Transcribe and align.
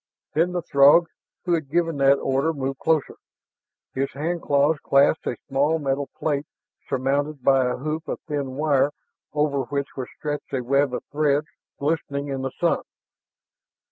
Then 0.33 0.51
the 0.53 0.63
Throg 0.63 1.05
who 1.45 1.53
had 1.53 1.69
given 1.69 1.97
that 1.97 2.15
order 2.17 2.53
moved 2.53 2.79
closer. 2.79 3.17
His 3.93 4.11
hand 4.13 4.41
claws 4.41 4.79
clasped 4.81 5.27
a 5.27 5.37
small 5.47 5.77
metal 5.77 6.09
plate 6.17 6.47
surmounted 6.89 7.43
by 7.43 7.67
a 7.67 7.77
hoop 7.77 8.07
of 8.07 8.19
thin 8.21 8.55
wire 8.55 8.89
over 9.31 9.61
which 9.65 9.95
was 9.95 10.07
stretched 10.17 10.53
a 10.53 10.63
web 10.63 10.95
of 10.95 11.03
threads 11.11 11.49
glistening 11.77 12.29
in 12.29 12.41
the 12.41 12.49
sun. 12.59 12.81